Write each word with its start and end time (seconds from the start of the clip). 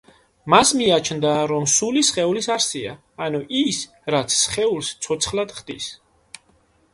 მას 0.51 0.69
მიაჩნდა, 0.77 1.33
რომ 1.51 1.67
სული 1.73 2.03
სხეულის 2.07 2.47
არსია, 2.55 2.95
ანუ 3.27 3.43
ის, 3.61 3.83
რაც 4.17 4.35
სხეულს 4.39 4.91
ცოცხლად 5.09 5.55
ხდის. 5.61 5.93